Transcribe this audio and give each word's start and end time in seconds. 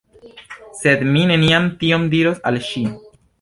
Sed 0.79 1.03
mi 1.09 1.25
neniam 1.33 1.67
tion 1.85 2.09
diros 2.15 2.41
al 2.53 2.59
ŝi. 2.71 2.85